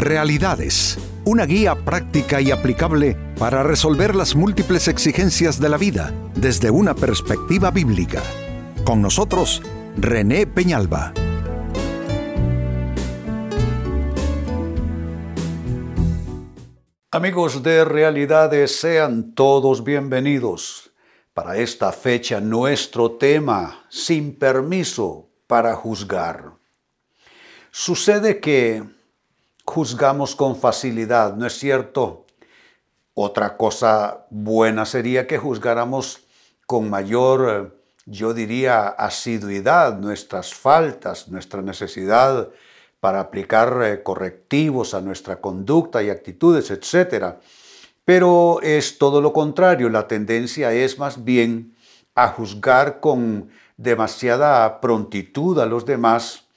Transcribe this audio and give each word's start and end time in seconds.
Realidades, 0.00 0.96
una 1.26 1.44
guía 1.44 1.74
práctica 1.74 2.40
y 2.40 2.50
aplicable 2.50 3.18
para 3.38 3.62
resolver 3.62 4.16
las 4.16 4.34
múltiples 4.34 4.88
exigencias 4.88 5.60
de 5.60 5.68
la 5.68 5.76
vida 5.76 6.14
desde 6.34 6.70
una 6.70 6.94
perspectiva 6.94 7.70
bíblica. 7.70 8.22
Con 8.82 9.02
nosotros, 9.02 9.60
René 9.98 10.46
Peñalba. 10.46 11.12
Amigos 17.10 17.62
de 17.62 17.84
Realidades, 17.84 18.80
sean 18.80 19.34
todos 19.34 19.84
bienvenidos. 19.84 20.92
Para 21.34 21.58
esta 21.58 21.92
fecha 21.92 22.40
nuestro 22.40 23.18
tema, 23.18 23.84
sin 23.90 24.38
permiso 24.38 25.28
para 25.46 25.74
juzgar. 25.74 26.54
Sucede 27.70 28.40
que 28.40 28.98
juzgamos 29.70 30.34
con 30.34 30.56
facilidad, 30.56 31.36
¿no 31.36 31.46
es 31.46 31.56
cierto? 31.56 32.26
Otra 33.14 33.56
cosa 33.56 34.26
buena 34.28 34.84
sería 34.84 35.28
que 35.28 35.38
juzgáramos 35.38 36.26
con 36.66 36.90
mayor, 36.90 37.78
yo 38.04 38.34
diría, 38.34 38.88
asiduidad 38.88 39.96
nuestras 39.96 40.54
faltas, 40.54 41.28
nuestra 41.28 41.62
necesidad 41.62 42.48
para 42.98 43.20
aplicar 43.20 43.80
eh, 43.84 44.02
correctivos 44.02 44.92
a 44.92 45.00
nuestra 45.00 45.36
conducta 45.40 46.02
y 46.02 46.10
actitudes, 46.10 46.72
etc. 46.72 47.36
Pero 48.04 48.60
es 48.62 48.98
todo 48.98 49.20
lo 49.20 49.32
contrario, 49.32 49.88
la 49.88 50.08
tendencia 50.08 50.72
es 50.72 50.98
más 50.98 51.22
bien 51.22 51.76
a 52.16 52.26
juzgar 52.26 52.98
con 52.98 53.50
demasiada 53.76 54.80
prontitud 54.80 55.60
a 55.60 55.66
los 55.66 55.86
demás 55.86 56.49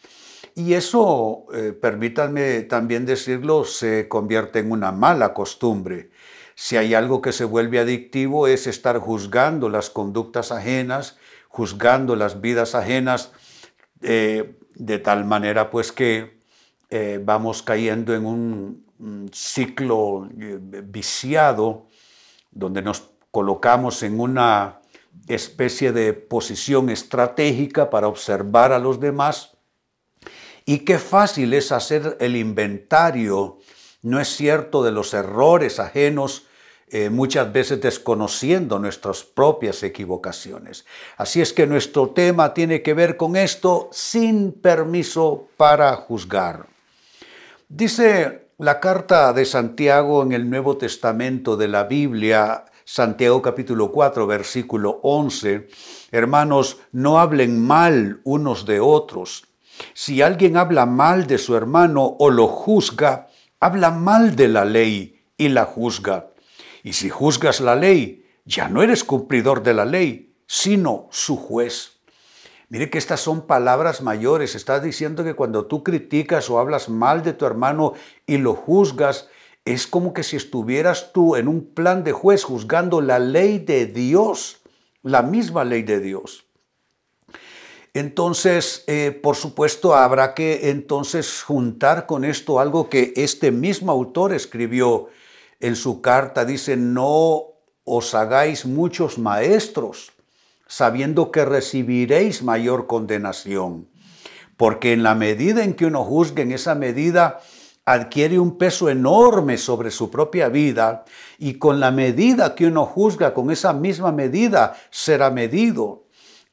y 0.55 0.73
eso, 0.73 1.45
eh, 1.53 1.73
permítanme 1.73 2.61
también 2.61 3.05
decirlo, 3.05 3.65
se 3.65 4.07
convierte 4.07 4.59
en 4.59 4.71
una 4.71 4.91
mala 4.91 5.33
costumbre. 5.33 6.11
Si 6.55 6.77
hay 6.77 6.93
algo 6.93 7.21
que 7.21 7.31
se 7.31 7.45
vuelve 7.45 7.79
adictivo 7.79 8.47
es 8.47 8.67
estar 8.67 8.99
juzgando 8.99 9.69
las 9.69 9.89
conductas 9.89 10.51
ajenas, 10.51 11.17
juzgando 11.47 12.15
las 12.15 12.41
vidas 12.41 12.75
ajenas, 12.75 13.31
eh, 14.01 14.55
de 14.75 14.99
tal 14.99 15.25
manera 15.25 15.71
pues 15.71 15.91
que 15.91 16.39
eh, 16.89 17.19
vamos 17.23 17.63
cayendo 17.63 18.13
en 18.13 18.25
un, 18.25 18.83
ciclo 19.33 20.29
viciado 20.85 21.87
donde 22.51 22.81
nos 22.81 23.09
colocamos 23.31 24.01
en 24.03 24.17
una 24.17 24.79
especie 25.27 25.91
de 25.91 26.13
posición 26.13 26.89
estratégica 26.89 27.89
para 27.89 28.07
observar 28.07 28.71
a 28.71 28.79
los 28.79 29.01
demás 29.01 29.52
y 30.65 30.79
qué 30.79 30.97
fácil 30.99 31.53
es 31.53 31.71
hacer 31.71 32.17
el 32.19 32.35
inventario, 32.35 33.59
no 34.01 34.19
es 34.19 34.29
cierto, 34.29 34.83
de 34.83 34.91
los 34.91 35.13
errores 35.13 35.79
ajenos, 35.79 36.45
eh, 36.87 37.09
muchas 37.09 37.51
veces 37.51 37.81
desconociendo 37.81 38.77
nuestras 38.77 39.23
propias 39.23 39.81
equivocaciones. 39.81 40.85
Así 41.17 41.41
es 41.41 41.51
que 41.51 41.65
nuestro 41.65 42.09
tema 42.09 42.53
tiene 42.53 42.83
que 42.83 42.93
ver 42.93 43.17
con 43.17 43.35
esto 43.35 43.89
sin 43.91 44.51
permiso 44.51 45.47
para 45.57 45.95
juzgar. 45.95 46.67
Dice 47.67 48.49
la 48.59 48.79
carta 48.79 49.33
de 49.33 49.45
Santiago 49.45 50.21
en 50.21 50.33
el 50.33 50.47
Nuevo 50.47 50.77
Testamento 50.77 51.57
de 51.57 51.67
la 51.67 51.85
Biblia, 51.85 52.65
Santiago 52.85 53.41
capítulo 53.41 53.91
4, 53.91 54.27
versículo 54.27 54.99
11, 55.01 55.67
hermanos, 56.11 56.79
no 56.91 57.17
hablen 57.17 57.59
mal 57.59 58.21
unos 58.23 58.67
de 58.67 58.79
otros. 58.79 59.47
Si 59.93 60.21
alguien 60.21 60.57
habla 60.57 60.85
mal 60.85 61.27
de 61.27 61.37
su 61.37 61.55
hermano 61.55 62.15
o 62.19 62.29
lo 62.29 62.47
juzga, 62.47 63.27
habla 63.59 63.91
mal 63.91 64.35
de 64.35 64.47
la 64.47 64.65
ley 64.65 65.23
y 65.37 65.49
la 65.49 65.65
juzga. 65.65 66.31
Y 66.83 66.93
si 66.93 67.09
juzgas 67.09 67.61
la 67.61 67.75
ley, 67.75 68.25
ya 68.45 68.67
no 68.67 68.83
eres 68.83 69.03
cumplidor 69.03 69.63
de 69.63 69.73
la 69.73 69.85
ley, 69.85 70.35
sino 70.47 71.07
su 71.11 71.37
juez. 71.37 71.93
Mire 72.69 72.89
que 72.89 72.97
estas 72.97 73.21
son 73.21 73.45
palabras 73.45 74.01
mayores. 74.01 74.55
Estás 74.55 74.81
diciendo 74.81 75.23
que 75.23 75.35
cuando 75.35 75.67
tú 75.67 75.83
criticas 75.83 76.49
o 76.49 76.59
hablas 76.59 76.89
mal 76.89 77.23
de 77.23 77.33
tu 77.33 77.45
hermano 77.45 77.93
y 78.25 78.37
lo 78.37 78.55
juzgas, 78.55 79.29
es 79.65 79.87
como 79.87 80.13
que 80.13 80.23
si 80.23 80.35
estuvieras 80.35 81.13
tú 81.13 81.35
en 81.35 81.47
un 81.47 81.73
plan 81.73 82.03
de 82.03 82.11
juez 82.11 82.43
juzgando 82.43 82.99
la 82.99 83.19
ley 83.19 83.59
de 83.59 83.85
Dios, 83.85 84.61
la 85.03 85.21
misma 85.21 85.63
ley 85.63 85.83
de 85.83 85.99
Dios. 85.99 86.42
Entonces, 87.93 88.83
eh, 88.87 89.11
por 89.11 89.35
supuesto, 89.35 89.93
habrá 89.93 90.33
que 90.33 90.71
entonces 90.71 91.43
juntar 91.43 92.07
con 92.07 92.25
esto 92.25 92.59
algo 92.59 92.89
que 92.89 93.13
este 93.15 93.51
mismo 93.51 93.91
autor 93.91 94.33
escribió 94.33 95.09
en 95.59 95.75
su 95.75 96.01
carta 96.01 96.43
dice, 96.43 96.75
no 96.75 97.53
os 97.85 98.15
hagáis 98.15 98.65
muchos 98.65 99.17
maestros, 99.17 100.11
sabiendo 100.67 101.31
que 101.31 101.45
recibiréis 101.45 102.43
mayor 102.43 102.87
condenación. 102.87 103.87
Porque 104.57 104.91
en 104.91 105.03
la 105.03 105.15
medida 105.15 105.63
en 105.63 105.73
que 105.73 105.85
uno 105.85 106.03
juzgue, 106.03 106.41
en 106.41 106.51
esa 106.51 106.75
medida 106.75 107.39
adquiere 107.85 108.39
un 108.39 108.57
peso 108.57 108.89
enorme 108.89 109.57
sobre 109.57 109.91
su 109.91 110.09
propia 110.09 110.49
vida 110.49 111.05
y 111.37 111.55
con 111.55 111.79
la 111.79 111.91
medida 111.91 112.55
que 112.55 112.65
uno 112.65 112.85
juzga, 112.85 113.33
con 113.33 113.51
esa 113.51 113.71
misma 113.71 114.11
medida 114.11 114.75
será 114.89 115.29
medido. 115.29 116.02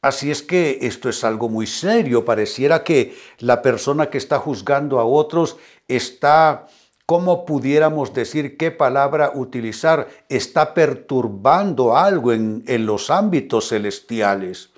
Así 0.02 0.30
es 0.30 0.42
que 0.42 0.78
esto 0.82 1.08
es 1.08 1.24
algo 1.24 1.48
muy 1.48 1.66
serio. 1.66 2.24
Pareciera 2.24 2.84
que 2.84 3.14
la 3.38 3.60
persona 3.60 4.08
que 4.08 4.18
está 4.18 4.38
juzgando 4.38 4.98
a 4.98 5.04
otros 5.04 5.56
está 5.88 6.66
¿cómo 7.10 7.44
pudiéramos 7.44 8.14
decir 8.14 8.56
qué 8.56 8.70
palabra 8.70 9.32
utilizar? 9.34 10.06
Está 10.28 10.74
perturbando 10.74 11.96
algo 11.96 12.32
en, 12.32 12.62
los 12.86 13.10
ámbitos 13.10 13.70
celestiales. 13.70 14.70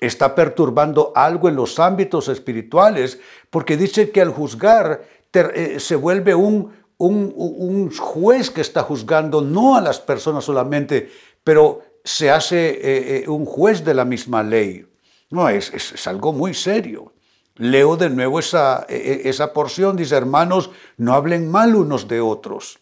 Está 0.00 0.34
perturbando 0.34 1.12
algo 1.14 1.48
en 1.48 1.54
los 1.54 1.78
ámbitos 1.78 2.26
espirituales, 2.26 3.20
porque 3.48 3.76
dice 3.76 4.10
que 4.10 4.20
al 4.20 4.30
juzgar 4.30 5.04
eh, 5.32 5.76
se 5.78 5.94
vuelve 5.94 6.34
un, 6.34 6.72
un, 6.96 7.96
juez 7.96 8.50
que 8.50 8.60
está 8.60 8.82
juzgando 8.82 9.40
no 9.40 9.76
a 9.76 9.80
las 9.80 10.00
personas 10.00 10.42
solamente, 10.42 11.08
pero 11.44 11.82
se 12.08 12.30
hace 12.30 12.70
eh, 12.70 13.24
eh, 13.24 13.28
un 13.28 13.44
juez 13.44 13.84
de 13.84 13.92
la 13.92 14.06
misma 14.06 14.42
ley. 14.42 14.86
No, 15.28 15.46
es, 15.50 15.70
es 15.74 16.06
algo 16.06 16.32
muy 16.32 16.54
serio. 16.54 17.12
Leo 17.56 17.98
de 17.98 18.08
nuevo 18.08 18.38
esa, 18.38 18.86
e, 18.88 18.96
e, 18.96 19.28
esa 19.28 19.52
porción, 19.52 19.94
dice, 19.94 20.16
hermanos, 20.16 20.70
no 20.96 21.12
hablen 21.12 21.50
mal 21.50 21.74
unos 21.74 22.08
de 22.08 22.22
otros. 22.22 22.78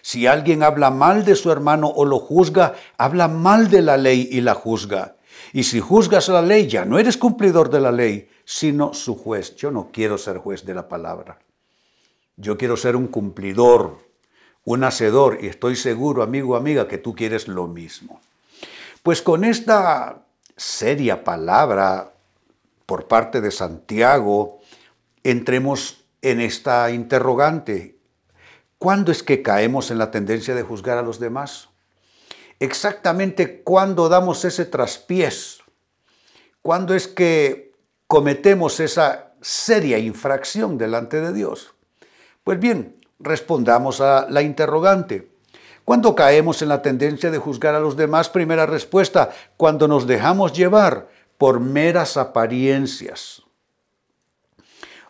Si 0.00 0.26
alguien 0.26 0.62
habla 0.62 0.90
mal 0.90 1.26
de 1.26 1.36
su 1.36 1.52
hermano 1.52 1.88
o 1.88 2.06
lo 2.06 2.18
juzga, 2.18 2.74
habla 2.96 3.28
mal 3.28 3.68
de 3.68 3.82
la 3.82 3.98
ley 3.98 4.26
y 4.32 4.40
la 4.40 4.54
juzga. 4.54 5.16
Y 5.52 5.64
si 5.64 5.80
juzgas 5.80 6.28
la 6.28 6.40
ley, 6.40 6.66
ya 6.66 6.86
no 6.86 6.98
eres 6.98 7.18
cumplidor 7.18 7.68
de 7.68 7.80
la 7.80 7.92
ley, 7.92 8.30
sino 8.46 8.94
su 8.94 9.16
juez. 9.16 9.54
Yo 9.56 9.70
no 9.70 9.90
quiero 9.92 10.16
ser 10.16 10.38
juez 10.38 10.64
de 10.64 10.74
la 10.74 10.88
palabra. 10.88 11.40
Yo 12.36 12.56
quiero 12.56 12.78
ser 12.78 12.96
un 12.96 13.08
cumplidor, 13.08 13.98
un 14.64 14.84
hacedor, 14.84 15.38
y 15.42 15.48
estoy 15.48 15.76
seguro, 15.76 16.22
amigo 16.22 16.56
amiga, 16.56 16.88
que 16.88 16.98
tú 16.98 17.14
quieres 17.14 17.48
lo 17.48 17.66
mismo. 17.66 18.20
Pues 19.02 19.20
con 19.20 19.44
esta 19.44 20.24
seria 20.56 21.24
palabra 21.24 22.12
por 22.86 23.06
parte 23.06 23.40
de 23.40 23.50
Santiago, 23.50 24.60
entremos 25.22 26.04
en 26.22 26.40
esta 26.40 26.90
interrogante. 26.90 27.98
¿Cuándo 28.78 29.12
es 29.12 29.22
que 29.22 29.42
caemos 29.42 29.90
en 29.90 29.98
la 29.98 30.10
tendencia 30.10 30.54
de 30.54 30.62
juzgar 30.62 30.98
a 30.98 31.02
los 31.02 31.18
demás? 31.20 31.68
Exactamente 32.60 33.62
cuándo 33.62 34.08
damos 34.08 34.44
ese 34.44 34.64
traspiés. 34.64 35.60
¿Cuándo 36.62 36.94
es 36.94 37.08
que 37.08 37.72
cometemos 38.06 38.80
esa 38.80 39.34
seria 39.40 39.98
infracción 39.98 40.78
delante 40.78 41.20
de 41.20 41.32
Dios? 41.32 41.74
Pues 42.42 42.58
bien, 42.58 43.03
respondamos 43.24 44.00
a 44.00 44.28
la 44.30 44.42
interrogante. 44.42 45.30
¿Cuándo 45.84 46.14
caemos 46.14 46.62
en 46.62 46.68
la 46.68 46.82
tendencia 46.82 47.30
de 47.30 47.38
juzgar 47.38 47.74
a 47.74 47.80
los 47.80 47.96
demás? 47.96 48.28
Primera 48.28 48.66
respuesta, 48.66 49.30
cuando 49.56 49.88
nos 49.88 50.06
dejamos 50.06 50.52
llevar 50.52 51.08
por 51.36 51.60
meras 51.60 52.16
apariencias. 52.16 53.42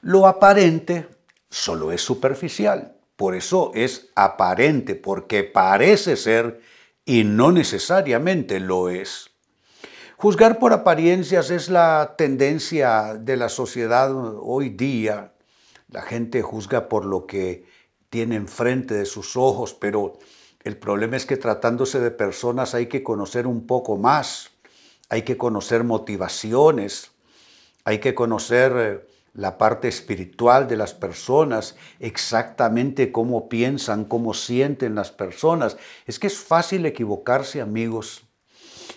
Lo 0.01 0.27
aparente 0.27 1.07
solo 1.49 1.93
es 1.93 2.03
superficial, 2.03 2.97
por 3.17 3.35
eso 3.35 3.71
es 3.75 4.09
aparente, 4.17 4.95
porque 4.95 5.45
parece 5.45 6.17
ser 6.17 6.61
y 7.05 7.25
no 7.25 7.53
necesariamente 7.53 8.59
lo 8.59 8.89
es. 8.89 9.31
Juzgar 10.17 10.59
por 10.59 10.73
apariencias 10.73 11.51
es 11.51 11.69
la 11.69 12.15
tendencia 12.17 13.15
de 13.15 13.37
la 13.37 13.49
sociedad 13.49 14.11
hoy 14.15 14.71
día. 14.71 15.33
La 15.89 16.03
gente 16.03 16.43
juzga 16.43 16.89
por 16.89 17.05
lo 17.05 17.27
que 17.27 17.65
tiene 18.15 18.37
enfrente 18.37 18.95
de 18.95 19.07
sus 19.07 19.37
ojos, 19.37 19.75
pero 19.75 20.21
el 20.63 20.77
problema 20.77 21.17
es 21.17 21.27
que 21.27 21.37
tratándose 21.37 21.99
de 21.99 22.13
personas 22.13 22.73
hay 22.73 22.87
que 22.87 23.03
conocer 23.03 23.49
un 23.49 23.67
poco 23.67 23.97
más 23.97 24.53
hay 25.09 25.23
que 25.23 25.37
conocer 25.37 25.85
motivaciones, 25.85 27.13
hay 27.85 27.99
que 27.99 28.15
conocer 28.15 28.73
eh, 28.77 29.07
la 29.35 29.59
parte 29.59 29.89
espiritual 29.89 30.69
de 30.69 30.77
las 30.77 30.95
personas, 30.95 31.77
exactamente 32.01 33.13
cómo 33.13 33.49
piensan, 33.49 34.05
cómo 34.05 34.33
sienten 34.33 34.95
las 34.95 35.11
personas. 35.11 35.77
Es 36.07 36.19
que 36.19 36.29
es 36.29 36.39
fácil 36.39 36.87
equivocarse, 36.87 37.61
amigos. 37.61 38.23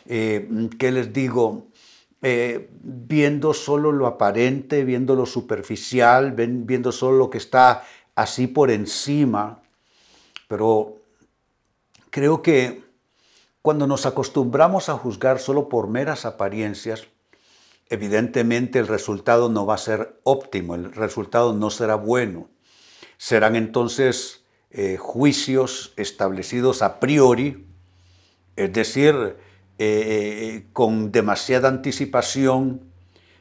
Eh, 0.06 0.70
¿Qué 0.80 0.92
les 0.92 1.12
digo? 1.12 1.68
Eh, 2.24 2.70
viendo 2.82 3.54
solo 3.54 3.92
lo 3.92 4.08
aparente, 4.08 4.84
viendo 4.84 5.16
lo 5.16 5.28
superficial, 5.28 6.32
viendo 6.32 6.92
solo 6.92 7.18
lo 7.18 7.30
que 7.30 7.38
está 7.38 7.84
así 8.18 8.48
por 8.48 8.72
encima. 8.72 9.62
Pero 10.50 10.98
creo 12.10 12.42
que 12.42 12.84
cuando 13.62 13.88
nos 13.88 14.06
acostumbramos 14.06 14.90
a 14.90 14.98
juzgar 14.98 15.40
solo 15.40 15.70
por 15.70 15.88
meras 15.88 16.26
apariencias, 16.26 17.08
evidentemente 17.90 18.80
el 18.80 18.88
resultado 18.88 19.50
no 19.50 19.66
va 19.66 19.76
a 19.76 19.78
ser 19.78 20.20
óptimo, 20.24 20.76
el 20.76 20.92
resultado 20.92 21.54
no 21.54 21.70
será 21.70 21.96
bueno. 21.96 22.50
Serán 23.18 23.56
entonces 23.56 24.44
eh, 24.72 24.98
juicios 24.98 25.94
establecidos 25.96 26.82
a 26.82 27.00
priori, 27.00 27.68
es 28.56 28.74
decir, 28.74 29.38
eh, 29.78 30.66
con 30.74 31.12
demasiada 31.12 31.70
anticipación, 31.70 32.92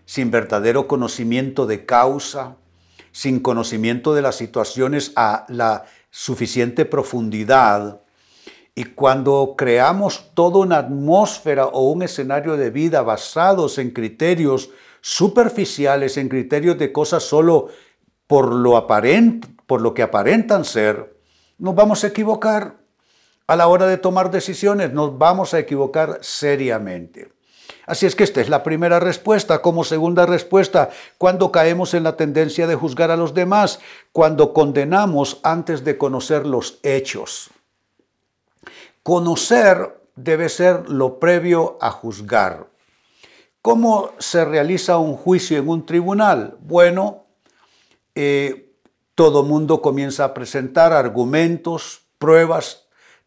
sin 0.04 0.30
verdadero 0.30 0.86
conocimiento 0.86 1.66
de 1.66 1.86
causa, 1.86 2.58
sin 3.16 3.40
conocimiento 3.40 4.12
de 4.12 4.20
las 4.20 4.36
situaciones 4.36 5.12
a 5.16 5.46
la 5.48 5.86
suficiente 6.10 6.84
profundidad 6.84 8.02
y 8.74 8.84
cuando 8.84 9.54
creamos 9.56 10.32
toda 10.34 10.58
una 10.58 10.76
atmósfera 10.76 11.64
o 11.64 11.90
un 11.90 12.02
escenario 12.02 12.58
de 12.58 12.68
vida 12.68 13.00
basados 13.00 13.78
en 13.78 13.92
criterios 13.92 14.68
superficiales, 15.00 16.18
en 16.18 16.28
criterios 16.28 16.76
de 16.76 16.92
cosas 16.92 17.22
solo 17.22 17.68
por 18.26 18.52
lo, 18.52 18.76
aparente, 18.76 19.48
por 19.64 19.80
lo 19.80 19.94
que 19.94 20.02
aparentan 20.02 20.66
ser, 20.66 21.16
nos 21.56 21.74
vamos 21.74 22.04
a 22.04 22.08
equivocar. 22.08 22.76
A 23.46 23.56
la 23.56 23.68
hora 23.68 23.86
de 23.86 23.96
tomar 23.96 24.30
decisiones 24.30 24.92
nos 24.92 25.16
vamos 25.16 25.54
a 25.54 25.58
equivocar 25.58 26.18
seriamente. 26.20 27.35
Así 27.86 28.04
es 28.04 28.16
que 28.16 28.24
esta 28.24 28.40
es 28.40 28.48
la 28.48 28.62
primera 28.62 28.98
respuesta. 28.98 29.62
Como 29.62 29.84
segunda 29.84 30.26
respuesta, 30.26 30.90
cuando 31.18 31.52
caemos 31.52 31.94
en 31.94 32.02
la 32.02 32.16
tendencia 32.16 32.66
de 32.66 32.74
juzgar 32.74 33.10
a 33.12 33.16
los 33.16 33.32
demás, 33.32 33.78
cuando 34.12 34.52
condenamos 34.52 35.40
antes 35.44 35.84
de 35.84 35.96
conocer 35.96 36.46
los 36.46 36.80
hechos. 36.82 37.50
Conocer 39.04 40.00
debe 40.16 40.48
ser 40.48 40.88
lo 40.88 41.20
previo 41.20 41.78
a 41.80 41.90
juzgar. 41.90 42.66
¿Cómo 43.62 44.10
se 44.18 44.44
realiza 44.44 44.98
un 44.98 45.16
juicio 45.16 45.58
en 45.58 45.68
un 45.68 45.86
tribunal? 45.86 46.56
Bueno, 46.60 47.24
eh, 48.14 48.72
todo 49.14 49.42
mundo 49.42 49.80
comienza 49.80 50.24
a 50.24 50.34
presentar 50.34 50.92
argumentos, 50.92 52.02
pruebas, 52.18 52.85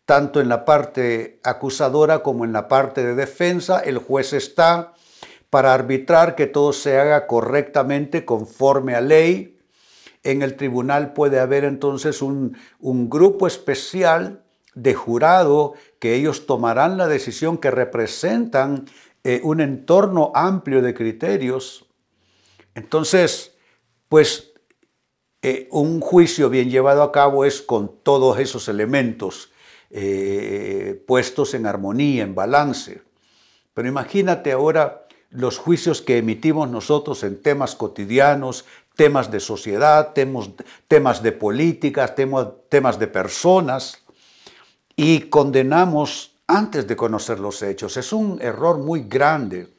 tanto 0.10 0.42
en 0.42 0.50
la 0.50 0.66
parte 0.66 1.40
acusadora 1.44 2.24
como 2.24 2.44
en 2.44 2.52
la 2.52 2.68
parte 2.68 3.06
de 3.06 3.14
defensa. 3.14 3.80
El 3.80 4.00
juez 4.00 4.34
está 4.34 4.96
para 5.52 5.72
arbitrar 5.72 6.34
que 6.34 6.48
todo 6.48 6.74
se 6.74 7.00
haga 7.00 7.28
correctamente 7.28 8.26
conforme 8.26 8.96
a 8.96 9.02
ley. 9.02 9.60
En 10.24 10.42
el 10.42 10.56
tribunal 10.56 11.14
puede 11.14 11.40
haber 11.40 11.64
entonces 11.64 12.24
un, 12.24 12.58
grupo 12.82 13.46
especial 13.46 14.42
de 14.74 14.96
jurado 14.96 15.76
que 16.00 16.16
ellos 16.16 16.48
tomarán 16.48 16.98
la 16.98 17.08
decisión 17.08 17.60
que 17.60 17.70
representan 17.70 18.86
eh, 19.24 19.42
un 19.44 19.62
entorno 19.62 20.32
amplio 20.34 20.82
de 20.82 20.96
criterios. 20.96 21.86
Entonces, 22.74 23.52
pues 24.08 24.54
eh, 25.44 25.68
un 25.70 26.00
juicio 26.00 26.50
bien 26.50 26.72
llevado 26.72 27.04
a 27.04 27.12
cabo 27.12 27.46
es 27.46 27.62
con 27.62 28.02
todos 28.02 28.40
esos 28.40 28.68
elementos 28.70 29.52
eh, 29.90 31.04
puestos 31.08 31.54
en 31.54 31.66
armonía, 31.66 32.24
en 32.24 32.36
balance. 32.36 33.02
Pero 33.74 33.88
imagínate 33.88 34.52
ahora 34.52 35.08
los 35.30 35.58
juicios 35.58 36.02
que 36.02 36.18
emitimos 36.18 36.70
nosotros 36.70 37.24
en 37.24 37.42
temas 37.42 37.76
cotidianos, 37.76 38.66
temas 38.96 39.32
de 39.32 39.40
sociedad, 39.40 40.14
temas, 40.14 41.24
de 41.24 41.32
políticas, 41.32 42.16
temas, 42.16 42.48
temas 42.68 43.00
de 43.00 43.08
personas 43.08 44.04
y 44.96 45.22
condenamos 45.22 46.36
antes 46.48 46.86
de 46.88 46.98
conocer 46.98 47.40
los 47.40 47.62
hechos. 47.62 47.96
Es 47.96 48.12
un 48.12 48.42
error 48.42 48.80
muy 48.80 49.06
grande. 49.08 49.70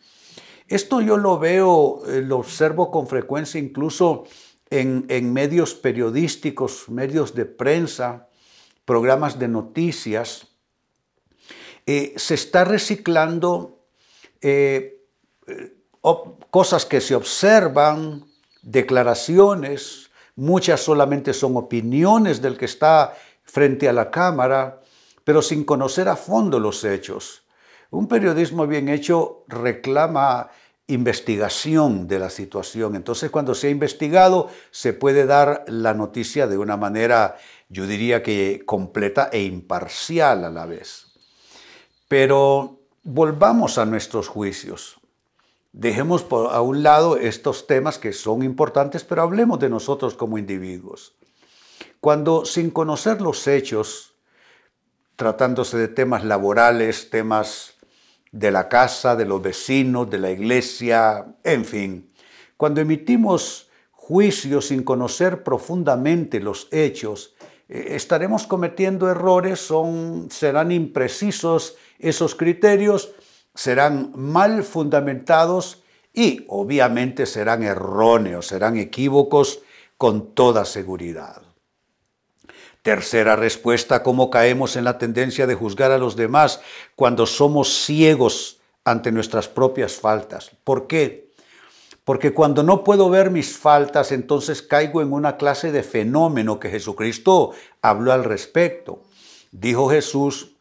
Esto 0.67 1.03
yo 1.03 1.17
lo 1.19 1.39
veo, 1.39 2.03
eh, 2.07 2.23
lo 2.23 2.39
observo 2.39 2.91
con 2.91 3.09
frecuencia 3.09 3.61
incluso 3.61 4.25
en, 4.71 5.33
medios 5.33 5.75
periodísticos, 5.75 6.89
medios 6.89 7.35
de 7.35 7.45
prensa, 7.45 8.29
programas 8.91 9.39
de 9.39 9.47
noticias. 9.47 10.49
Eh, 11.87 12.13
se 12.17 12.35
está 12.35 12.65
reciclando 12.65 13.79
eh, 14.41 15.05
cosas 16.51 16.87
que 16.87 17.01
se 17.01 17.15
observan, 17.15 18.27
declaraciones, 18.63 20.11
muchas 20.35 20.81
solamente 20.81 21.33
son 21.35 21.57
opiniones 21.57 22.43
del 22.43 22.59
que 22.59 22.65
está 22.65 23.15
frente 23.45 23.89
a 23.89 23.93
la 23.93 24.11
cámara, 24.11 24.81
pero 25.23 25.41
sin 25.41 25.63
conocer 25.63 26.09
a 26.09 26.17
fondo 26.17 26.59
los 26.59 26.83
hechos. 26.83 27.45
Un 27.91 28.09
periodismo 28.09 28.67
bien 28.67 28.89
hecho 28.89 29.45
reclama 29.47 30.51
investigación 30.89 32.09
de 32.09 32.19
la 32.19 32.31
situación. 32.31 32.97
Entonces, 32.97 33.31
cuando 33.31 33.55
se 33.55 33.69
ha 33.69 33.71
investigado, 33.71 34.51
se 34.73 34.93
puede 34.93 35.27
dar 35.27 35.65
la 35.69 35.95
noticia 35.95 36.49
de 36.49 36.59
una 36.59 36.77
manera, 36.77 37.37
yo 37.71 37.87
diría 37.87 38.23
que 38.23 38.65
completa 38.67 39.31
e 39.33 39.43
imparcial 39.43 40.45
a 40.45 40.51
la 40.51 40.67
vez. 40.67 41.07
Pero 42.09 42.81
volvamos 43.05 43.79
a 43.79 43.87
nuestros 43.87 44.29
juicios. 44.29 45.01
Dejemos 45.73 46.27
a 46.51 46.61
un 46.61 46.83
lado 46.83 47.17
estos 47.17 47.69
temas 47.69 47.97
que 47.99 48.13
son 48.13 48.43
importantes, 48.43 49.05
pero 49.05 49.23
hablemos 49.23 49.61
de 49.61 49.71
nosotros 49.71 50.15
como 50.15 50.37
individuos. 50.37 51.15
Cuando 52.01 52.45
sin 52.45 52.71
conocer 52.71 53.21
los 53.21 53.47
hechos 53.47 54.15
tratándose 55.15 55.79
de 55.79 55.89
temas 55.89 56.25
laborales, 56.25 57.09
temas 57.09 57.75
de 58.33 58.51
la 58.51 58.69
casa, 58.69 59.15
de 59.15 59.27
los 59.27 59.41
vecinos, 59.41 60.11
de 60.11 60.19
la 60.19 60.31
iglesia, 60.31 61.37
en 61.45 61.65
fin. 61.65 62.13
Cuando 62.57 62.81
emitimos 62.81 63.69
juicios 63.93 64.69
sin 64.69 64.83
conocer 64.83 65.45
profundamente 65.45 66.41
los 66.41 66.69
hechos, 66.73 67.35
estaremos 67.71 68.47
cometiendo 68.47 69.09
errores, 69.09 69.61
son, 69.61 70.29
serán 70.31 70.73
imprecisos 70.73 71.77
esos 71.99 72.35
criterios, 72.35 73.12
serán 73.55 74.12
mal 74.17 74.65
fundamentados 74.65 75.83
y 76.12 76.45
obviamente 76.49 77.27
serán 77.27 77.62
erróneos, 77.62 78.49
serán 78.49 78.77
equívocos 78.77 79.61
con 79.97 80.35
toda 80.35 80.65
seguridad. 80.65 81.43
Tercera 82.83 83.37
respuesta, 83.37 84.03
¿cómo 84.03 84.31
caemos 84.31 84.75
en 84.75 84.85
la 84.85 84.99
tendencia 84.99 85.47
de 85.47 85.55
juzgar 85.55 85.93
a 85.93 85.99
los 85.99 86.17
demás 86.17 86.61
cuando 86.97 87.27
somos 87.27 87.85
ciegos 87.85 88.59
ante 88.85 89.12
nuestras 89.12 89.49
propias 89.49 89.93
faltas? 89.93 90.50
¿Por 90.65 90.87
qué? 90.87 91.30
Porque 92.11 92.35
cuando 92.35 92.64
no 92.64 92.83
puedo 92.83 93.09
ver 93.09 93.31
mis 93.31 93.57
faltas, 93.57 94.11
entonces 94.11 94.62
caigo 94.62 95.00
en 95.00 95.12
una 95.12 95.37
clase 95.37 95.71
de 95.71 95.85
fenómeno 95.85 96.59
que 96.59 96.69
Jesucristo 96.69 97.52
habló 97.83 98.12
al 98.12 98.25
respecto. 98.25 99.05
Dijo 99.52 99.88
Jesús 99.88 100.57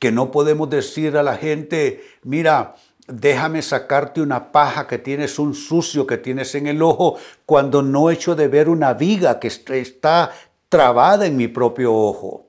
que 0.00 0.10
no 0.10 0.32
podemos 0.32 0.68
decir 0.68 1.16
a 1.16 1.22
la 1.22 1.36
gente, 1.36 2.02
mira, 2.24 2.74
déjame 3.06 3.62
sacarte 3.62 4.20
una 4.20 4.50
paja 4.50 4.88
que 4.88 4.98
tienes, 4.98 5.38
un 5.38 5.54
sucio 5.54 6.04
que 6.04 6.18
tienes 6.18 6.56
en 6.56 6.66
el 6.66 6.82
ojo, 6.82 7.16
cuando 7.46 7.80
no 7.80 8.10
echo 8.10 8.34
de 8.34 8.48
ver 8.48 8.68
una 8.68 8.92
viga 8.92 9.38
que 9.38 9.46
está 9.46 10.32
trabada 10.68 11.26
en 11.26 11.36
mi 11.36 11.46
propio 11.46 11.94
ojo. 11.94 12.48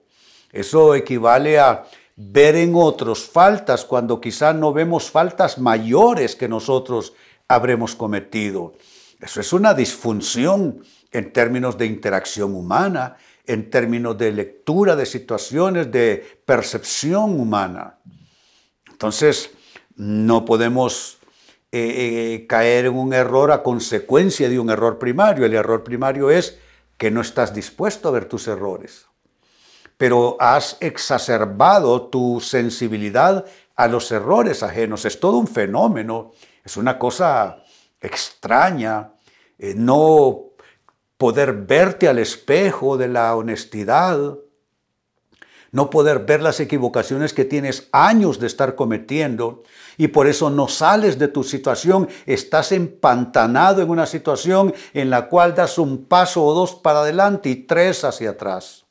Eso 0.52 0.96
equivale 0.96 1.60
a 1.60 1.86
ver 2.16 2.56
en 2.56 2.74
otros 2.74 3.30
faltas 3.30 3.86
cuando 3.86 4.20
quizá 4.20 4.54
no 4.54 4.74
vemos 4.74 5.12
faltas 5.12 5.60
mayores 5.60 6.36
que 6.36 6.50
nosotros 6.50 7.14
habremos 7.50 7.96
cometido. 7.96 8.76
Eso 9.20 9.42
es 9.42 9.52
una 9.52 9.74
disfunción 9.74 10.82
en 11.12 11.34
términos 11.34 11.78
de 11.78 11.88
interacción 11.88 12.56
humana, 12.56 13.18
en 13.46 13.70
términos 13.70 14.18
de 14.18 14.32
lectura 14.32 14.96
de 14.96 15.06
situaciones, 15.06 15.92
de 15.92 16.42
percepción 16.46 17.40
humana. 17.40 17.98
Entonces, 18.90 19.52
no 19.96 20.46
podemos 20.46 21.18
eh, 21.72 22.38
eh, 22.42 22.48
caer 22.48 22.86
en 22.86 22.96
un 22.96 23.14
error 23.14 23.52
a 23.52 23.64
consecuencia 23.64 24.48
de 24.48 24.60
un 24.60 24.70
error 24.70 25.00
primario. 25.00 25.46
El 25.46 25.56
error 25.56 25.84
primario 25.84 26.30
es 26.30 26.60
que 26.98 27.10
no 27.10 27.22
estás 27.22 27.54
dispuesto 27.54 28.10
a 28.10 28.12
ver 28.12 28.26
tus 28.26 28.48
errores, 28.48 29.08
pero 29.98 30.38
has 30.40 30.78
exacerbado 30.80 32.08
tu 32.08 32.40
sensibilidad 32.40 33.46
a 33.76 33.88
los 33.88 34.12
errores 34.12 34.62
ajenos. 34.62 35.06
Es 35.06 35.20
todo 35.20 35.38
un 35.38 35.48
fenómeno, 35.48 36.34
es 36.70 36.78
una 36.78 37.00
cosa 37.00 37.64
extraña 38.00 39.14
eh, 39.58 39.74
no 39.76 40.52
poder 41.18 41.54
verte 41.54 42.08
al 42.08 42.20
espejo 42.20 42.96
de 42.96 43.08
la 43.08 43.36
honestidad, 43.36 44.36
no 45.72 45.90
poder 45.90 46.20
ver 46.20 46.44
las 46.44 46.60
equivocaciones 46.60 47.34
que 47.34 47.44
tienes 47.44 47.90
años 47.92 48.40
de 48.40 48.46
estar 48.46 48.76
cometiendo 48.76 49.64
y 49.98 50.10
por 50.10 50.28
eso 50.28 50.52
no 50.52 50.68
sales 50.68 51.18
de 51.18 51.28
tu 51.28 51.44
situación, 51.44 52.08
estás 52.28 52.72
empantanado 52.72 53.82
en 53.82 53.90
una 53.90 54.06
situación 54.06 54.72
en 54.94 55.10
la 55.10 55.28
cual 55.28 55.56
das 55.56 55.80
un 55.80 56.06
paso 56.06 56.46
o 56.46 56.54
dos 56.54 56.76
para 56.76 57.00
adelante 57.00 57.50
y 57.50 57.56
tres 57.56 58.04
hacia 58.04 58.30
atrás. 58.30 58.86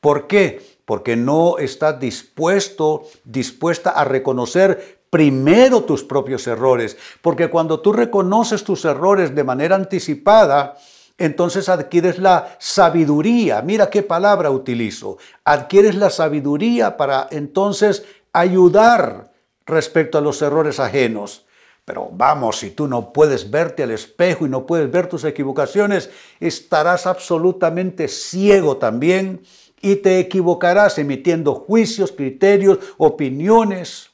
¿Por 0.00 0.26
qué? 0.26 0.80
Porque 0.84 1.14
no 1.14 1.58
estás 1.58 2.00
dispuesto, 2.00 3.04
dispuesta 3.24 3.90
a 3.90 4.04
reconocer 4.04 4.99
primero 5.10 5.82
tus 5.82 6.04
propios 6.04 6.46
errores, 6.46 6.96
porque 7.20 7.50
cuando 7.50 7.80
tú 7.80 7.92
reconoces 7.92 8.64
tus 8.64 8.84
errores 8.84 9.34
de 9.34 9.44
manera 9.44 9.74
anticipada, 9.74 10.76
entonces 11.18 11.68
adquieres 11.68 12.18
la 12.18 12.56
sabiduría. 12.58 13.60
Mira 13.60 13.90
qué 13.90 14.02
palabra 14.02 14.50
utilizo. 14.50 15.18
Adquieres 15.44 15.94
la 15.96 16.08
sabiduría 16.08 16.96
para 16.96 17.28
entonces 17.30 18.04
ayudar 18.32 19.30
respecto 19.66 20.16
a 20.16 20.22
los 20.22 20.40
errores 20.40 20.80
ajenos. 20.80 21.44
Pero 21.84 22.08
vamos, 22.12 22.58
si 22.58 22.70
tú 22.70 22.86
no 22.86 23.12
puedes 23.12 23.50
verte 23.50 23.82
al 23.82 23.90
espejo 23.90 24.46
y 24.46 24.48
no 24.48 24.64
puedes 24.64 24.90
ver 24.90 25.08
tus 25.08 25.24
equivocaciones, 25.24 26.08
estarás 26.38 27.06
absolutamente 27.06 28.06
ciego 28.06 28.76
también 28.76 29.42
y 29.82 29.96
te 29.96 30.20
equivocarás 30.20 30.98
emitiendo 30.98 31.54
juicios, 31.54 32.12
criterios, 32.12 32.78
opiniones 32.96 34.09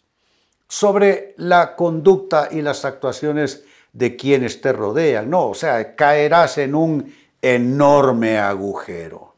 sobre 0.68 1.35
la 1.37 1.76
conducta 1.76 2.49
y 2.50 2.62
las 2.62 2.85
actuaciones 2.85 3.64
de 3.92 4.16
quienes 4.16 4.61
te 4.61 4.73
rodean. 4.73 5.30
No, 5.30 5.49
o 5.49 5.54
sea, 5.54 5.94
caerás 5.96 6.58
en 6.58 6.75
un 6.75 7.14
enorme 7.40 8.38
agujero. 8.38 9.35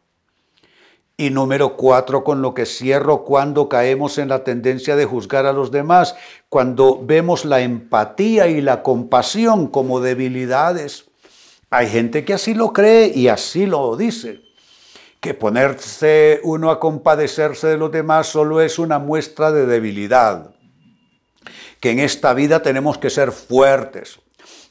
Y 1.16 1.30
número 1.30 1.76
cuatro, 1.76 2.22
con 2.22 2.42
lo 2.42 2.54
que 2.54 2.64
cierro, 2.64 3.24
cuando 3.24 3.68
caemos 3.68 4.18
en 4.18 4.28
la 4.28 4.44
tendencia 4.44 4.94
de 4.94 5.04
juzgar 5.04 5.46
a 5.46 5.52
los 5.52 5.72
demás, 5.72 6.14
cuando 6.48 7.00
vemos 7.04 7.44
la 7.44 7.60
empatía 7.60 8.46
y 8.46 8.60
la 8.60 8.84
compasión 8.84 9.66
como 9.66 10.00
debilidades. 10.00 11.06
Hay 11.70 11.88
gente 11.88 12.24
que 12.24 12.34
así 12.34 12.54
lo 12.54 12.72
cree 12.72 13.12
y 13.12 13.28
así 13.28 13.66
lo 13.66 13.96
dice, 13.96 14.40
que 15.20 15.34
ponerse 15.34 16.40
uno 16.44 16.70
a 16.70 16.78
compadecerse 16.78 17.66
de 17.66 17.78
los 17.78 17.90
demás 17.90 18.28
solo 18.28 18.60
es 18.60 18.78
una 18.78 19.00
muestra 19.00 19.50
de 19.50 19.66
debilidad, 19.66 20.54
que 21.80 21.90
en 21.90 21.98
esta 22.00 22.34
vida 22.34 22.62
tenemos 22.62 22.98
que 22.98 23.10
ser 23.10 23.32
fuertes, 23.32 24.20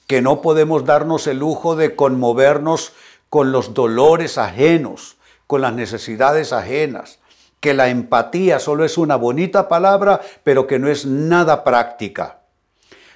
que 0.07 0.21
no 0.21 0.41
podemos 0.41 0.85
darnos 0.85 1.27
el 1.27 1.39
lujo 1.39 1.75
de 1.75 1.95
conmovernos 1.95 2.93
con 3.29 3.51
los 3.51 3.73
dolores 3.73 4.37
ajenos, 4.37 5.17
con 5.47 5.61
las 5.61 5.73
necesidades 5.73 6.53
ajenas, 6.53 7.19
que 7.59 7.73
la 7.73 7.89
empatía 7.89 8.59
solo 8.59 8.85
es 8.85 8.97
una 8.97 9.15
bonita 9.15 9.67
palabra, 9.67 10.21
pero 10.43 10.67
que 10.67 10.79
no 10.79 10.89
es 10.89 11.05
nada 11.05 11.63
práctica. 11.63 12.39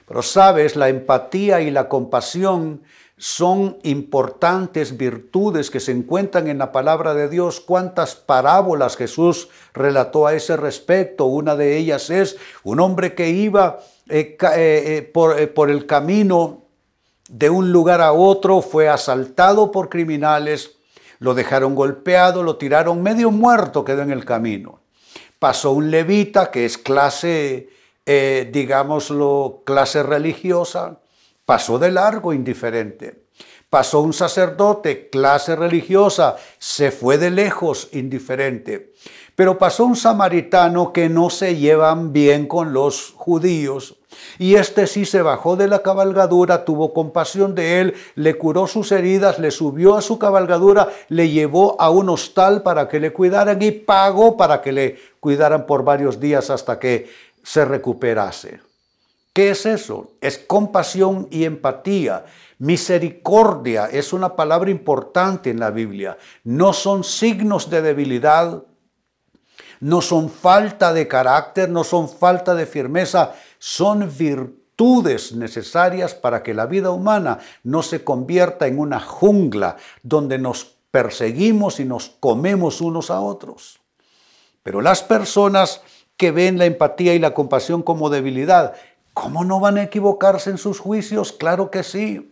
Pero 0.07 0.21
sabes, 0.21 0.75
la 0.75 0.89
empatía 0.89 1.61
y 1.61 1.71
la 1.71 1.87
compasión 1.87 2.81
son 3.21 3.77
importantes 3.83 4.97
virtudes 4.97 5.69
que 5.69 5.79
se 5.79 5.91
encuentran 5.91 6.47
en 6.47 6.57
la 6.57 6.71
palabra 6.71 7.13
de 7.13 7.29
Dios. 7.29 7.59
Cuántas 7.59 8.15
parábolas 8.15 8.97
Jesús 8.97 9.49
relató 9.75 10.25
a 10.25 10.33
ese 10.33 10.57
respecto. 10.57 11.25
Una 11.25 11.55
de 11.55 11.77
ellas 11.77 12.09
es 12.09 12.37
un 12.63 12.79
hombre 12.79 13.13
que 13.13 13.29
iba 13.29 13.77
eh, 14.09 14.37
eh, 14.41 15.11
eh, 15.13 15.47
por, 15.53 15.69
el 15.69 15.85
camino 15.85 16.63
de 17.29 17.51
un 17.51 17.71
lugar 17.71 18.01
a 18.01 18.11
otro, 18.11 18.63
fue 18.63 18.89
asaltado 18.89 19.71
por 19.71 19.89
criminales, 19.89 20.77
lo 21.19 21.35
dejaron 21.35 21.75
golpeado, 21.75 22.41
lo 22.41 22.57
tiraron 22.57 23.03
medio 23.03 23.29
muerto, 23.29 23.85
quedó 23.85 24.01
en 24.01 24.09
el 24.09 24.25
camino. 24.25 24.79
Pasó 25.37 25.73
un 25.73 25.91
levita, 25.91 26.49
que 26.49 26.65
es 26.65 26.79
clase, 26.79 27.69
digámoslo, 28.03 29.61
clase 29.63 30.01
religiosa, 30.01 31.00
pasó 31.51 31.77
de 31.77 31.91
largo 31.91 32.31
indiferente. 32.31 33.25
Pasó 33.69 33.99
un 33.99 34.13
sacerdote, 34.13 35.09
clase 35.09 35.53
religiosa, 35.53 36.37
se 36.59 36.91
fue 36.91 37.17
de 37.17 37.29
lejos 37.29 37.89
indiferente. 37.91 38.93
Pero 39.35 39.57
pasó 39.57 39.83
un 39.83 39.97
samaritano 39.97 40.93
que 40.93 41.09
no 41.09 41.29
se 41.29 41.57
llevan 41.57 42.13
bien 42.13 42.47
con 42.47 42.71
los 42.71 43.11
judíos 43.17 43.97
y 44.39 44.55
este 44.55 44.87
sí 44.87 45.03
se 45.03 45.21
bajó 45.21 45.57
de 45.57 45.67
la 45.67 45.79
cabalgadura, 45.79 46.63
tuvo 46.63 46.93
compasión 46.93 47.53
de 47.53 47.81
él, 47.81 47.95
le 48.15 48.37
curó 48.37 48.65
sus 48.65 48.93
heridas, 48.93 49.37
le 49.37 49.51
subió 49.51 49.97
a 49.97 50.01
su 50.01 50.17
cabalgadura, 50.17 50.87
le 51.09 51.31
llevó 51.31 51.75
a 51.81 51.89
un 51.89 52.07
hostal 52.07 52.63
para 52.63 52.87
que 52.87 53.01
le 53.01 53.11
cuidaran 53.11 53.61
y 53.61 53.71
pagó 53.71 54.37
para 54.37 54.61
que 54.61 54.71
le 54.71 54.97
cuidaran 55.19 55.65
por 55.65 55.83
varios 55.83 56.17
días 56.17 56.49
hasta 56.49 56.79
que 56.79 57.09
se 57.43 57.65
recuperase. 57.65 58.70
¿Qué 59.33 59.51
es 59.51 59.65
eso? 59.65 60.11
Es 60.19 60.37
compasión 60.37 61.27
y 61.31 61.45
empatía. 61.45 62.25
Misericordia 62.59 63.85
es 63.85 64.11
una 64.11 64.35
palabra 64.35 64.69
importante 64.69 65.49
en 65.49 65.59
la 65.59 65.71
Biblia. 65.71 66.17
No 66.43 66.73
son 66.73 67.03
signos 67.03 67.69
de 67.69 67.81
debilidad, 67.81 68.63
no 69.79 70.01
son 70.01 70.29
falta 70.29 70.93
de 70.93 71.07
carácter, 71.07 71.69
no 71.69 71.83
son 71.83 72.09
falta 72.09 72.53
de 72.53 72.65
firmeza, 72.65 73.33
son 73.57 74.11
virtudes 74.15 75.33
necesarias 75.33 76.13
para 76.13 76.43
que 76.43 76.53
la 76.53 76.65
vida 76.65 76.91
humana 76.91 77.39
no 77.63 77.83
se 77.83 78.03
convierta 78.03 78.67
en 78.67 78.79
una 78.79 78.99
jungla 78.99 79.77
donde 80.03 80.37
nos 80.37 80.75
perseguimos 80.91 81.79
y 81.79 81.85
nos 81.85 82.09
comemos 82.09 82.81
unos 82.81 83.09
a 83.09 83.21
otros. 83.21 83.79
Pero 84.61 84.81
las 84.81 85.01
personas 85.01 85.81
que 86.17 86.29
ven 86.29 86.59
la 86.59 86.65
empatía 86.65 87.15
y 87.15 87.19
la 87.19 87.33
compasión 87.33 87.81
como 87.81 88.11
debilidad, 88.11 88.75
¿cómo 89.13 89.43
no 89.43 89.59
van 89.59 89.77
a 89.77 89.83
equivocarse 89.83 90.49
en 90.49 90.57
sus 90.57 90.79
juicios? 90.79 91.31
Claro 91.31 91.71
que 91.71 91.83
sí 91.83 92.31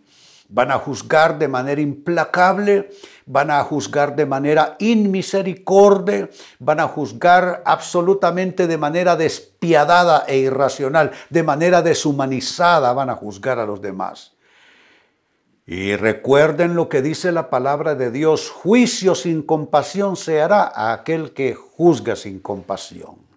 van 0.50 0.72
a 0.72 0.78
juzgar 0.78 1.38
de 1.38 1.48
manera 1.48 1.80
implacable, 1.80 2.90
van 3.24 3.50
a 3.50 3.62
juzgar 3.62 4.16
de 4.16 4.26
manera 4.26 4.76
inmisericordia, 4.80 6.28
van 6.58 6.80
a 6.80 6.88
juzgar 6.88 7.62
absolutamente 7.64 8.66
de 8.66 8.76
manera 8.76 9.16
despiadada 9.16 10.24
e 10.26 10.38
irracional, 10.38 11.12
de 11.30 11.42
manera 11.44 11.82
deshumanizada 11.82 12.92
van 12.92 13.10
a 13.10 13.14
juzgar 13.14 13.60
a 13.60 13.66
los 13.66 13.80
demás. 13.80 14.32
Y 15.66 15.94
recuerden 15.94 16.74
lo 16.74 16.88
que 16.88 17.00
dice 17.00 17.30
la 17.30 17.48
palabra 17.48 17.94
de 17.94 18.10
Dios, 18.10 18.50
juicio 18.50 19.14
sin 19.14 19.42
compasión 19.42 20.16
se 20.16 20.42
hará 20.42 20.64
a 20.64 20.92
aquel 20.92 21.32
que 21.32 21.54
juzga 21.54 22.16
sin 22.16 22.40
compasión. 22.40 23.29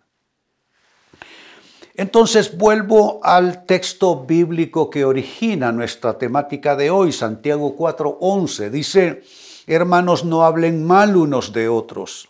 Entonces 1.95 2.57
vuelvo 2.57 3.19
al 3.23 3.65
texto 3.67 4.25
bíblico 4.25 4.89
que 4.89 5.05
origina 5.05 5.71
nuestra 5.71 6.17
temática 6.17 6.75
de 6.75 6.89
hoy, 6.89 7.11
Santiago 7.11 7.75
4:11. 7.77 8.71
Dice, 8.71 9.23
hermanos, 9.67 10.25
no 10.25 10.43
hablen 10.43 10.83
mal 10.85 11.15
unos 11.15 11.53
de 11.53 11.69
otros. 11.69 12.29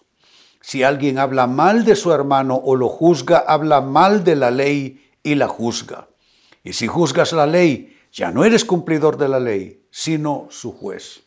Si 0.59 0.83
alguien 0.83 1.17
habla 1.17 1.47
mal 1.47 1.85
de 1.85 1.95
su 1.95 2.11
hermano 2.11 2.55
o 2.55 2.75
lo 2.75 2.89
juzga, 2.89 3.37
habla 3.39 3.79
mal 3.79 4.25
de 4.25 4.35
la 4.35 4.51
ley 4.51 5.09
y 5.23 5.35
la 5.35 5.47
juzga. 5.47 6.09
Y 6.63 6.73
si 6.73 6.87
juzgas 6.87 7.31
la 7.31 7.47
ley, 7.47 7.97
ya 8.11 8.31
no 8.31 8.43
eres 8.43 8.65
cumplidor 8.65 9.17
de 9.17 9.29
la 9.29 9.39
ley, 9.39 9.87
sino 9.91 10.47
su 10.49 10.73
juez. 10.73 11.23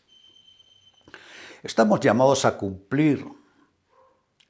Estamos 1.63 1.99
llamados 1.99 2.45
a 2.45 2.55
cumplir 2.57 3.25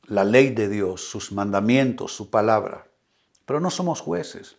la 0.07 0.25
ley 0.25 0.49
de 0.49 0.67
Dios, 0.67 1.09
sus 1.09 1.31
mandamientos, 1.31 2.13
su 2.13 2.29
palabra 2.29 2.86
pero 3.47 3.61
no 3.61 3.71
somos 3.71 4.01
jueces. 4.01 4.57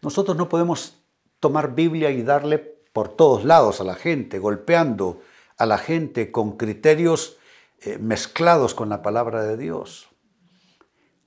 Nosotros 0.00 0.36
no 0.36 0.48
podemos 0.48 0.94
tomar 1.40 1.74
Biblia 1.74 2.10
y 2.10 2.22
darle 2.22 2.58
por 2.58 3.08
todos 3.08 3.44
lados 3.44 3.80
a 3.80 3.84
la 3.84 3.96
gente, 3.96 4.38
golpeando 4.38 5.20
a 5.58 5.66
la 5.66 5.76
gente 5.76 6.30
con 6.30 6.56
criterios 6.56 7.36
eh, 7.80 7.98
mezclados 7.98 8.74
con 8.74 8.88
la 8.88 9.02
palabra 9.02 9.42
de 9.42 9.56
Dios. 9.56 10.08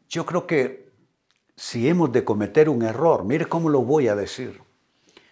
Yo 0.09 0.25
creo 0.25 0.47
que 0.47 0.89
si 1.57 1.89
hemos 1.89 2.13
de 2.13 2.23
cometer 2.23 2.69
un 2.69 2.81
error, 2.81 3.25
mire 3.25 3.45
cómo 3.45 3.69
lo 3.69 3.81
voy 3.81 4.07
a 4.07 4.15
decir, 4.15 4.61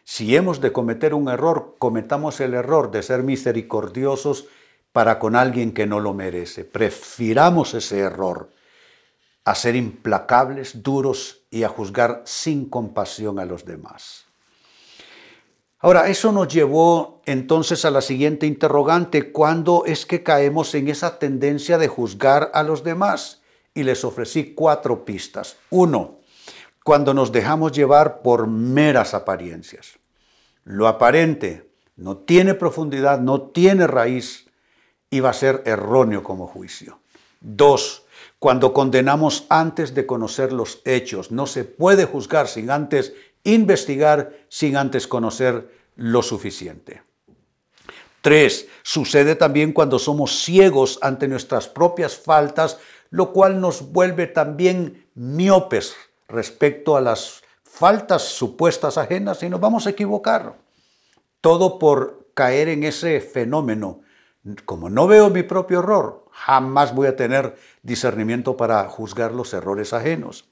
si 0.03 0.35
hemos 0.35 0.59
de 0.59 0.73
cometer 0.73 1.13
un 1.13 1.29
error, 1.29 1.75
cometamos 1.79 2.41
el 2.41 2.55
error 2.55 2.91
de 2.91 3.03
ser 3.03 3.23
misericordiosos 3.23 4.47
para 4.91 5.17
con 5.17 5.37
alguien 5.37 5.73
que 5.73 5.87
no 5.87 6.01
lo 6.01 6.13
merece. 6.13 6.65
Prefiramos 6.65 7.73
ese 7.73 7.99
error 7.99 8.49
a 9.49 9.55
ser 9.55 9.75
implacables, 9.75 10.83
duros 10.83 11.41
y 11.49 11.63
a 11.63 11.69
juzgar 11.69 12.21
sin 12.25 12.69
compasión 12.69 13.39
a 13.39 13.45
los 13.45 13.65
demás. 13.65 14.25
Ahora, 15.79 16.09
eso 16.09 16.31
nos 16.31 16.49
llevó 16.49 17.21
entonces 17.25 17.85
a 17.85 17.91
la 17.91 18.01
siguiente 18.01 18.45
interrogante, 18.45 19.31
¿cuándo 19.31 19.85
es 19.85 20.05
que 20.05 20.23
caemos 20.23 20.75
en 20.75 20.89
esa 20.89 21.19
tendencia 21.19 21.77
de 21.77 21.87
juzgar 21.87 22.51
a 22.53 22.63
los 22.63 22.83
demás? 22.83 23.41
Y 23.73 23.83
les 23.83 24.03
ofrecí 24.03 24.53
cuatro 24.53 25.05
pistas. 25.05 25.55
Uno, 25.69 26.19
cuando 26.83 27.13
nos 27.13 27.31
dejamos 27.31 27.71
llevar 27.71 28.21
por 28.21 28.45
meras 28.47 29.13
apariencias. 29.13 29.99
Lo 30.63 30.87
aparente 30.87 31.71
no 31.95 32.17
tiene 32.17 32.53
profundidad, 32.55 33.19
no 33.19 33.41
tiene 33.41 33.87
raíz 33.87 34.47
y 35.09 35.21
va 35.21 35.29
a 35.29 35.33
ser 35.33 35.63
erróneo 35.65 36.23
como 36.23 36.45
juicio. 36.45 36.99
Dos, 37.39 38.05
cuando 38.39 38.73
condenamos 38.73 39.45
antes 39.49 39.93
de 39.93 40.05
conocer 40.05 40.53
los 40.53 40.81
hechos, 40.85 41.31
no 41.31 41.45
se 41.45 41.65
puede 41.65 42.05
juzgar 42.05 42.47
sin 42.47 42.71
antes 42.71 43.13
investigar, 43.43 44.33
sin 44.47 44.77
antes 44.77 45.07
conocer 45.07 45.69
lo 45.95 46.21
suficiente. 46.21 47.03
Tres, 48.21 48.67
sucede 48.83 49.35
también 49.35 49.71
cuando 49.71 49.99
somos 49.99 50.43
ciegos 50.43 50.99
ante 51.01 51.27
nuestras 51.27 51.67
propias 51.67 52.17
faltas, 52.17 52.77
lo 53.09 53.31
cual 53.31 53.59
nos 53.59 53.91
vuelve 53.91 54.27
también 54.27 55.07
miopes 55.15 55.95
respecto 56.27 56.95
a 56.95 57.01
las 57.01 57.41
faltas 57.63 58.23
supuestas 58.23 58.97
ajenas 58.97 59.41
y 59.43 59.49
nos 59.49 59.59
vamos 59.59 59.87
a 59.87 59.91
equivocar. 59.91 60.57
Todo 61.41 61.79
por 61.79 62.29
caer 62.33 62.67
en 62.69 62.83
ese 62.83 63.21
fenómeno. 63.21 64.01
Como 64.65 64.89
no 64.89 65.07
veo 65.07 65.29
mi 65.29 65.43
propio 65.43 65.79
error, 65.79 66.25
jamás 66.31 66.95
voy 66.95 67.07
a 67.07 67.15
tener 67.15 67.55
discernimiento 67.83 68.55
para 68.55 68.85
juzgar 68.85 69.33
los 69.33 69.53
errores 69.53 69.93
ajenos. 69.93 70.49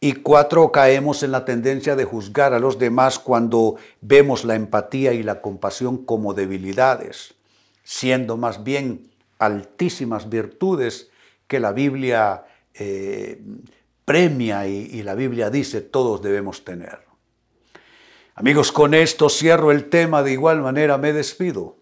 Y 0.00 0.14
cuatro, 0.14 0.72
caemos 0.72 1.22
en 1.22 1.30
la 1.30 1.44
tendencia 1.44 1.94
de 1.94 2.04
juzgar 2.04 2.54
a 2.54 2.58
los 2.58 2.78
demás 2.78 3.18
cuando 3.18 3.76
vemos 4.00 4.44
la 4.44 4.56
empatía 4.56 5.12
y 5.12 5.22
la 5.22 5.40
compasión 5.40 6.04
como 6.04 6.34
debilidades, 6.34 7.34
siendo 7.84 8.36
más 8.36 8.64
bien 8.64 9.10
altísimas 9.38 10.28
virtudes 10.28 11.10
que 11.46 11.60
la 11.60 11.72
Biblia 11.72 12.46
eh, 12.74 13.40
premia 14.04 14.66
y, 14.66 14.88
y 14.90 15.02
la 15.02 15.14
Biblia 15.14 15.50
dice 15.50 15.82
todos 15.82 16.22
debemos 16.22 16.64
tener. 16.64 17.00
Amigos, 18.34 18.72
con 18.72 18.94
esto 18.94 19.28
cierro 19.28 19.70
el 19.70 19.90
tema, 19.90 20.22
de 20.22 20.32
igual 20.32 20.62
manera 20.62 20.96
me 20.98 21.12
despido. 21.12 21.81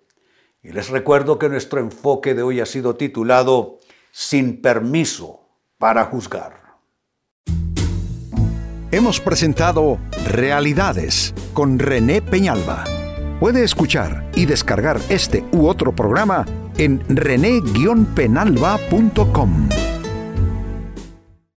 Y 0.63 0.73
les 0.73 0.91
recuerdo 0.91 1.39
que 1.39 1.49
nuestro 1.49 1.81
enfoque 1.81 2.35
de 2.35 2.43
hoy 2.43 2.61
ha 2.61 2.67
sido 2.67 2.97
titulado 2.97 3.79
Sin 4.13 4.61
permiso 4.61 5.41
para 5.79 6.05
juzgar. 6.05 6.61
Hemos 8.93 9.21
presentado 9.21 9.99
Realidades 10.27 11.33
con 11.55 11.79
René 11.79 12.21
Peñalba. 12.21 12.85
Puede 13.39 13.63
escuchar 13.65 14.29
y 14.35 14.45
descargar 14.47 15.01
este 15.09 15.45
u 15.53 15.69
otro 15.69 15.95
programa 15.95 16.45
en 16.77 17.01
rene-penalba.com. 17.09 19.69